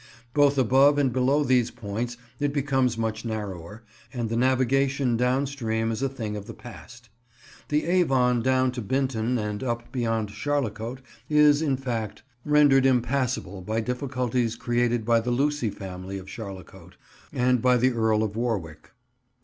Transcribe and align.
Both 0.33 0.57
above 0.57 0.97
and 0.97 1.13
below 1.13 1.43
these 1.43 1.69
points 1.69 2.17
it 2.39 2.51
becomes 2.51 2.97
much 2.97 3.23
narrower, 3.23 3.83
and 4.11 4.29
the 4.29 4.35
navigation 4.35 5.15
down 5.15 5.45
stream 5.45 5.91
is 5.91 6.01
a 6.01 6.09
thing 6.09 6.35
of 6.35 6.47
the 6.47 6.55
past. 6.55 7.09
The 7.69 7.85
Avon 7.85 8.41
down 8.41 8.71
to 8.71 8.81
Binton 8.81 9.37
and 9.37 9.61
up 9.63 9.91
beyond 9.91 10.29
Charlecote 10.29 11.03
is, 11.29 11.61
in 11.61 11.77
fact, 11.77 12.23
rendered 12.43 12.87
impassable 12.87 13.61
by 13.61 13.79
difficulties 13.79 14.55
created 14.55 15.05
by 15.05 15.19
the 15.19 15.29
Lucy 15.29 15.69
family 15.69 16.17
of 16.17 16.25
Charlecote, 16.25 16.95
and 17.31 17.61
by 17.61 17.77
the 17.77 17.91
Earl 17.91 18.23
of 18.23 18.35
Warwick. 18.35 18.93